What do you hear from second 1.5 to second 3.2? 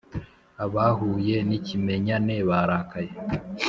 ikimenyane barakaye